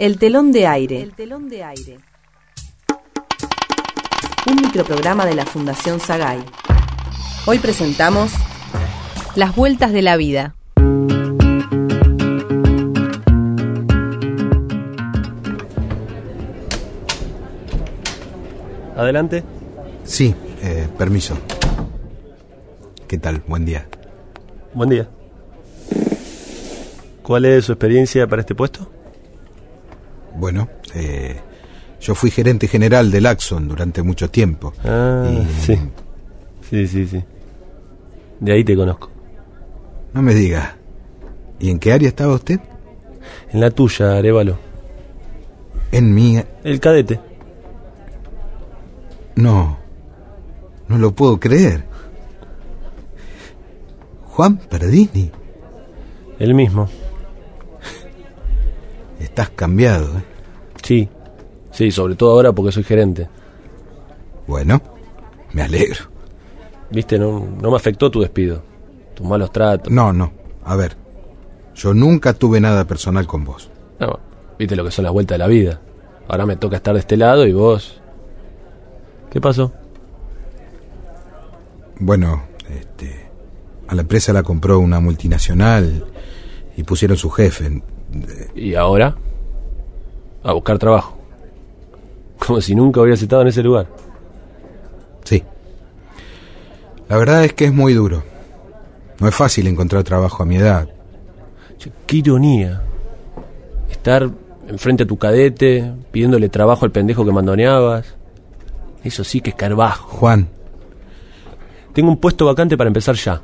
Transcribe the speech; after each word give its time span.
El 0.00 0.16
telón 0.16 0.50
de 0.50 0.66
aire. 0.66 1.02
El 1.02 1.12
telón 1.12 1.50
de 1.50 1.62
aire. 1.62 1.98
Un 4.50 4.56
microprograma 4.56 5.26
de 5.26 5.34
la 5.34 5.44
Fundación 5.44 6.00
Sagay. 6.00 6.42
Hoy 7.44 7.58
presentamos 7.58 8.32
Las 9.34 9.54
vueltas 9.54 9.92
de 9.92 10.00
la 10.00 10.16
vida. 10.16 10.54
Adelante. 18.96 19.44
Sí, 20.04 20.34
eh, 20.62 20.88
permiso. 20.96 21.36
¿Qué 23.06 23.18
tal? 23.18 23.42
Buen 23.46 23.66
día. 23.66 23.86
Buen 24.72 24.88
día. 24.88 25.10
¿Cuál 27.22 27.44
es 27.44 27.66
su 27.66 27.72
experiencia 27.72 28.26
para 28.26 28.40
este 28.40 28.54
puesto? 28.54 28.90
Bueno, 30.40 30.68
eh, 30.94 31.38
yo 32.00 32.14
fui 32.14 32.30
gerente 32.30 32.66
general 32.66 33.10
del 33.10 33.26
Axon 33.26 33.68
durante 33.68 34.02
mucho 34.02 34.30
tiempo. 34.30 34.72
Ah, 34.82 35.28
Y- 35.30 35.60
sí. 35.62 35.78
Sí, 36.70 36.86
sí, 36.86 37.06
sí. 37.06 37.22
De 38.40 38.52
ahí 38.52 38.64
te 38.64 38.74
conozco. 38.74 39.10
No 40.14 40.22
me 40.22 40.34
diga. 40.34 40.76
¿Y 41.58 41.68
en 41.70 41.78
qué 41.78 41.92
área 41.92 42.08
estaba 42.08 42.32
usted? 42.34 42.58
En 43.52 43.60
la 43.60 43.70
tuya, 43.70 44.16
Arevalo. 44.16 44.56
En 45.92 46.14
mi... 46.14 46.42
El 46.64 46.80
cadete. 46.80 47.20
No. 49.36 49.76
No 50.88 50.96
lo 50.96 51.12
puedo 51.12 51.38
creer. 51.38 51.84
Juan 54.28 54.56
Perdini. 54.56 55.30
El 56.38 56.54
mismo. 56.54 56.88
Estás 59.20 59.50
cambiado, 59.50 60.16
¿eh? 60.18 60.22
Sí. 60.90 61.08
Sí, 61.70 61.92
sobre 61.92 62.16
todo 62.16 62.32
ahora 62.32 62.50
porque 62.50 62.72
soy 62.72 62.82
gerente. 62.82 63.28
Bueno, 64.48 64.82
me 65.52 65.62
alegro. 65.62 66.06
Viste, 66.90 67.16
no, 67.16 67.46
no 67.62 67.70
me 67.70 67.76
afectó 67.76 68.10
tu 68.10 68.20
despido. 68.20 68.60
Tus 69.14 69.24
malos 69.24 69.52
tratos. 69.52 69.92
No, 69.92 70.12
no. 70.12 70.32
A 70.64 70.74
ver. 70.74 70.96
Yo 71.76 71.94
nunca 71.94 72.32
tuve 72.32 72.60
nada 72.60 72.88
personal 72.88 73.24
con 73.28 73.44
vos. 73.44 73.70
No, 74.00 74.18
viste 74.58 74.74
lo 74.74 74.82
que 74.82 74.90
son 74.90 75.04
las 75.04 75.12
vueltas 75.12 75.36
de 75.36 75.38
la 75.38 75.46
vida. 75.46 75.80
Ahora 76.26 76.44
me 76.44 76.56
toca 76.56 76.74
estar 76.74 76.94
de 76.94 76.98
este 76.98 77.16
lado 77.16 77.46
y 77.46 77.52
vos. 77.52 78.00
¿Qué 79.30 79.40
pasó? 79.40 79.72
Bueno, 82.00 82.42
este, 82.68 83.30
a 83.86 83.94
la 83.94 84.02
empresa 84.02 84.32
la 84.32 84.42
compró 84.42 84.80
una 84.80 84.98
multinacional 84.98 86.04
y 86.76 86.82
pusieron 86.82 87.16
su 87.16 87.30
jefe. 87.30 87.80
¿Y 88.56 88.74
ahora? 88.74 89.14
A 90.42 90.52
buscar 90.52 90.78
trabajo. 90.78 91.16
Como 92.38 92.60
si 92.60 92.74
nunca 92.74 93.00
hubieras 93.00 93.20
estado 93.22 93.42
en 93.42 93.48
ese 93.48 93.62
lugar. 93.62 93.86
Sí. 95.24 95.42
La 97.08 97.16
verdad 97.16 97.44
es 97.44 97.52
que 97.52 97.66
es 97.66 97.72
muy 97.72 97.92
duro. 97.92 98.22
No 99.20 99.28
es 99.28 99.34
fácil 99.34 99.66
encontrar 99.66 100.02
trabajo 100.02 100.42
a 100.42 100.46
mi 100.46 100.56
edad. 100.56 100.88
Qué 102.06 102.16
ironía. 102.16 102.82
Estar 103.90 104.30
enfrente 104.68 105.02
a 105.02 105.06
tu 105.06 105.16
cadete, 105.18 105.92
pidiéndole 106.10 106.48
trabajo 106.48 106.84
al 106.84 106.90
pendejo 106.92 107.24
que 107.24 107.32
mandoneabas. 107.32 108.14
Eso 109.04 109.24
sí 109.24 109.40
que 109.40 109.50
es 109.50 109.56
carbajo. 109.56 110.08
Juan, 110.16 110.48
Tengo 111.92 112.10
un 112.10 112.18
puesto 112.18 112.46
vacante 112.46 112.76
para 112.76 112.88
empezar 112.88 113.14
ya. 113.16 113.42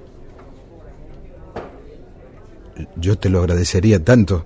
yo 2.97 3.17
te 3.19 3.28
lo 3.28 3.41
agradecería 3.41 4.02
tanto. 4.02 4.44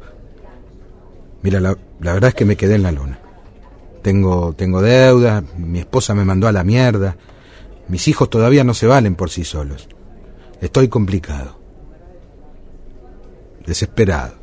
Mira, 1.43 1.61
la, 1.61 1.77
la 2.01 2.13
verdad 2.13 2.29
es 2.29 2.35
que 2.35 2.45
me 2.45 2.57
quedé 2.57 2.75
en 2.75 2.83
la 2.83 2.93
lona. 2.93 3.19
Tengo, 4.03 4.55
tengo 4.55 4.81
deudas, 4.81 5.45
mi 5.57 5.79
esposa 5.79 6.15
me 6.15 6.25
mandó 6.25 6.49
a 6.49 6.53
la 6.53 6.65
mierda. 6.65 7.17
Mis 7.89 8.09
hijos 8.09 8.31
todavía 8.31 8.65
no 8.65 8.75
se 8.75 8.87
valen 8.87 9.15
por 9.15 9.31
sí 9.31 9.45
solos. 9.45 9.89
Estoy 10.61 10.89
complicado. 10.89 11.59
Desesperado. 13.67 14.35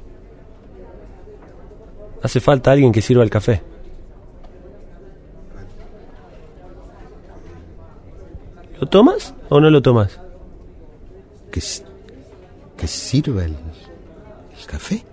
Hace 2.22 2.40
falta 2.40 2.72
alguien 2.72 2.92
que 2.92 3.02
sirva 3.02 3.24
el 3.24 3.30
café. 3.30 3.62
¿Lo 8.80 8.88
tomas 8.88 9.34
o 9.50 9.60
no 9.60 9.70
lo 9.70 9.82
tomas? 9.82 10.20
¿Que, 11.52 11.62
que 12.78 12.88
sirva 12.88 13.46
el, 13.46 13.56
el 14.60 14.66
café? 14.68 15.04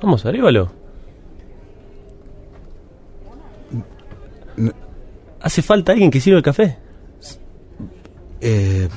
Vamos, 0.00 0.24
arévalo. 0.24 0.70
Hace 5.40 5.62
falta 5.62 5.92
alguien 5.92 6.10
que 6.10 6.20
sirva 6.20 6.38
el 6.38 6.44
café. 6.44 6.78
Eh, 8.40 8.88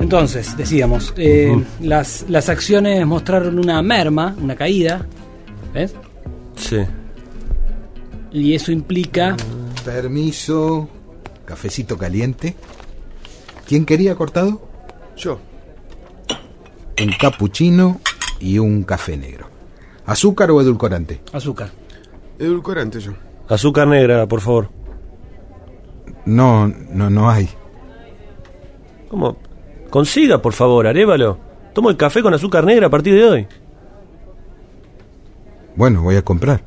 Entonces, 0.00 0.56
decíamos, 0.56 1.12
eh, 1.16 1.60
las, 1.80 2.26
las 2.28 2.48
acciones 2.48 3.04
mostraron 3.04 3.58
una 3.58 3.82
merma, 3.82 4.36
una 4.40 4.54
caída, 4.54 5.04
¿ves? 5.72 5.92
Sí. 6.54 6.76
Y 8.30 8.54
eso 8.54 8.70
implica... 8.70 9.36
permiso. 9.84 10.88
Cafecito 11.44 11.98
caliente. 11.98 12.54
¿Quién 13.66 13.86
quería 13.86 14.14
cortado? 14.14 14.60
Yo. 15.16 15.38
Un 17.02 17.12
cappuccino 17.18 18.00
y 18.40 18.58
un 18.58 18.82
café 18.84 19.16
negro. 19.16 19.48
¿Azúcar 20.06 20.50
o 20.50 20.60
edulcorante? 20.60 21.20
Azúcar. 21.32 21.70
Edulcorante 22.38 23.00
yo. 23.00 23.12
Azúcar 23.48 23.88
negra, 23.88 24.26
por 24.26 24.40
favor. 24.40 24.68
No, 26.26 26.68
no, 26.68 27.10
no 27.10 27.30
hay. 27.30 27.48
¿Cómo? 29.08 29.36
Consiga, 29.90 30.40
por 30.40 30.52
favor, 30.52 30.86
arévalo. 30.86 31.38
Tomo 31.72 31.90
el 31.90 31.96
café 31.96 32.22
con 32.22 32.34
azúcar 32.34 32.64
negra 32.64 32.86
a 32.86 32.90
partir 32.90 33.14
de 33.14 33.24
hoy. 33.24 33.46
Bueno, 35.76 36.02
voy 36.02 36.16
a 36.16 36.22
comprar. 36.22 36.62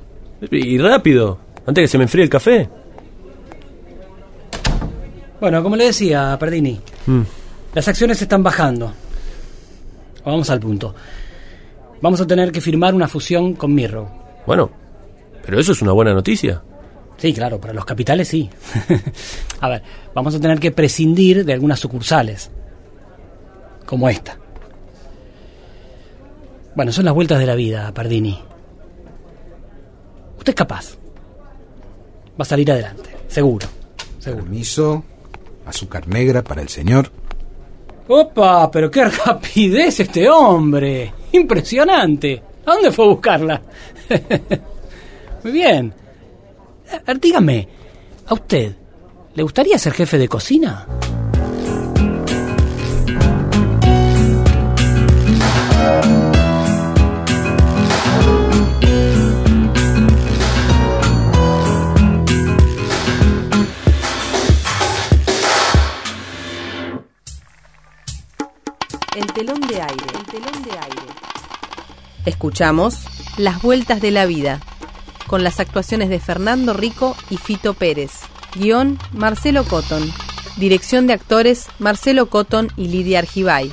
Y 0.52 0.78
rápido, 0.78 1.40
antes 1.66 1.84
que 1.84 1.88
se 1.88 1.98
me 1.98 2.04
enfríe 2.04 2.24
el 2.24 2.30
café. 2.30 2.70
Bueno, 5.40 5.62
como 5.64 5.76
le 5.76 5.86
decía 5.86 6.36
Perdini, 6.40 6.80
Mm. 7.06 7.22
las 7.74 7.88
acciones 7.88 8.22
están 8.22 8.42
bajando. 8.44 8.92
Vamos 10.26 10.50
al 10.50 10.60
punto. 10.60 10.94
Vamos 12.02 12.20
a 12.22 12.28
tener 12.28 12.52
que 12.52 12.62
firmar 12.62 12.94
una 12.94 13.08
fusión 13.08 13.54
con 13.54 13.74
Mirro. 13.74 14.10
Bueno, 14.46 14.70
pero 15.46 15.60
eso 15.60 15.72
es 15.72 15.82
una 15.82 15.92
buena 15.94 16.14
noticia. 16.14 16.62
Sí, 17.18 17.34
claro, 17.34 17.60
para 17.60 17.74
los 17.74 17.86
capitales 17.86 18.28
sí. 18.28 18.50
a 19.62 19.70
ver, 19.70 19.82
vamos 20.14 20.36
a 20.36 20.40
tener 20.40 20.60
que 20.60 20.72
prescindir 20.72 21.44
de 21.46 21.54
algunas 21.54 21.80
sucursales. 21.80 22.52
Como 23.86 24.10
esta. 24.10 24.38
Bueno, 26.76 26.92
son 26.92 27.06
las 27.06 27.14
vueltas 27.14 27.40
de 27.40 27.46
la 27.48 27.56
vida, 27.56 27.92
Pardini. 27.94 28.40
Usted 30.38 30.50
es 30.50 30.56
capaz. 30.56 30.96
Va 32.40 32.44
a 32.44 32.46
salir 32.46 32.72
adelante, 32.72 33.10
seguro. 33.28 33.68
Seguro. 34.20 34.44
Permiso. 34.44 35.04
Azúcar 35.68 36.08
negra 36.08 36.44
para 36.44 36.62
el 36.62 36.70
señor. 36.70 37.12
¡Opa! 38.08 38.72
Pero 38.72 38.90
qué 38.90 39.06
rapidez 39.06 40.00
este 40.00 40.30
hombre. 40.30 41.14
Impresionante. 41.34 42.42
¿A 42.66 42.74
dónde 42.74 42.92
fue 42.92 43.06
a 43.06 43.10
buscarla? 43.10 43.62
Muy 45.44 45.52
bien. 45.52 45.94
A 47.06 47.14
dígame, 47.14 47.68
¿a 48.28 48.34
usted 48.34 48.76
le 49.36 49.44
gustaría 49.44 49.78
ser 49.78 49.94
jefe 49.94 50.18
de 50.18 50.28
cocina? 50.28 50.88
El 69.18 69.34
telón 69.34 69.62
de 69.62 69.82
aire. 69.82 70.06
El 70.14 70.26
telón 70.28 70.64
de 70.64 70.72
aire. 70.74 71.02
Escuchamos 72.28 73.00
Las 73.38 73.64
vueltas 73.64 74.00
de 74.00 74.12
la 74.12 74.28
vida, 74.28 74.60
con 75.26 75.44
las 75.44 75.60
actuaciones 75.60 76.10
de 76.10 76.20
Fernando 76.20 76.74
Rico 76.74 77.16
y 77.32 77.38
Fito 77.38 77.74
Pérez. 77.74 78.12
Guión 78.54 79.00
Marcelo 79.14 79.64
Cotton. 79.64 80.14
Dirección 80.58 81.08
de 81.08 81.14
actores 81.14 81.66
Marcelo 81.80 82.30
Cotton 82.30 82.68
y 82.78 82.90
Lidia 82.90 83.18
Argibay. 83.18 83.72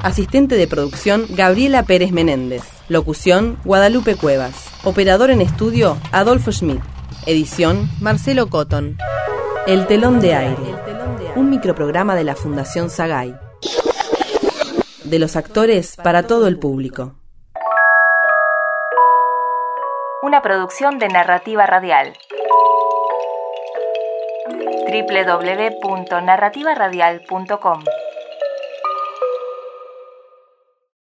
Asistente 0.00 0.54
de 0.54 0.68
producción 0.68 1.26
Gabriela 1.30 1.82
Pérez 1.82 2.12
Menéndez. 2.12 2.62
Locución 2.88 3.58
Guadalupe 3.64 4.14
Cuevas. 4.14 4.66
Operador 4.84 5.30
en 5.30 5.40
estudio 5.40 5.98
Adolfo 6.12 6.52
Schmidt. 6.52 6.82
Edición 7.26 7.90
Marcelo 8.00 8.48
Cotton. 8.48 8.96
El 9.66 9.88
telón 9.88 10.20
de 10.20 10.36
aire. 10.36 10.89
Un 11.36 11.50
microprograma 11.50 12.16
de 12.16 12.24
la 12.24 12.34
Fundación 12.34 12.90
Sagay. 12.90 13.36
De 15.04 15.18
los 15.18 15.36
actores 15.36 15.96
para 15.96 16.24
todo 16.24 16.48
el 16.48 16.58
público. 16.58 17.14
Una 20.22 20.42
producción 20.42 20.98
de 20.98 21.08
narrativa 21.08 21.64
radial. 21.66 22.12
www.narrativaradial.com 24.86 27.84